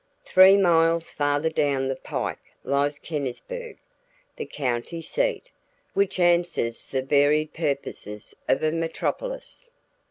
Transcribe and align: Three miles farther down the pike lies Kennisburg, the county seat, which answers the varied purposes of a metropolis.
Three 0.25 0.57
miles 0.57 1.11
farther 1.11 1.51
down 1.51 1.87
the 1.87 1.95
pike 1.95 2.39
lies 2.63 2.97
Kennisburg, 2.97 3.77
the 4.35 4.47
county 4.47 4.99
seat, 5.03 5.51
which 5.93 6.19
answers 6.19 6.87
the 6.87 7.03
varied 7.03 7.53
purposes 7.53 8.33
of 8.47 8.63
a 8.63 8.71
metropolis. 8.71 9.67